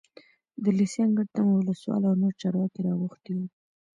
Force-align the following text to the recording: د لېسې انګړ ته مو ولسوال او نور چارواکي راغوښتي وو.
د 0.63 0.65
لېسې 0.77 0.99
انګړ 1.05 1.25
ته 1.35 1.39
مو 1.45 1.53
ولسوال 1.57 2.01
او 2.09 2.15
نور 2.21 2.33
چارواکي 2.41 2.79
راغوښتي 2.87 3.31
وو. 3.35 3.45